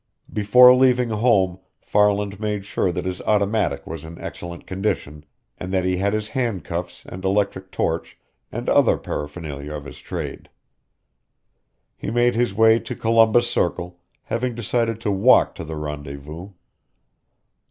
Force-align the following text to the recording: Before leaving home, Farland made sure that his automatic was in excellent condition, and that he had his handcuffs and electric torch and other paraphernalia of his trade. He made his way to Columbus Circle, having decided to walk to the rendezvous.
Before 0.33 0.73
leaving 0.73 1.11
home, 1.11 1.59
Farland 1.79 2.39
made 2.39 2.65
sure 2.65 2.91
that 2.91 3.05
his 3.05 3.21
automatic 3.21 3.85
was 3.85 4.03
in 4.03 4.17
excellent 4.19 4.65
condition, 4.65 5.25
and 5.59 5.71
that 5.71 5.85
he 5.85 5.97
had 5.97 6.11
his 6.13 6.29
handcuffs 6.29 7.05
and 7.05 7.23
electric 7.23 7.69
torch 7.71 8.17
and 8.51 8.67
other 8.67 8.97
paraphernalia 8.97 9.73
of 9.73 9.85
his 9.85 9.99
trade. 9.99 10.49
He 11.95 12.09
made 12.09 12.33
his 12.33 12.51
way 12.51 12.79
to 12.79 12.95
Columbus 12.95 13.47
Circle, 13.47 13.99
having 14.23 14.55
decided 14.55 14.99
to 15.01 15.11
walk 15.11 15.53
to 15.53 15.63
the 15.63 15.75
rendezvous. 15.75 16.49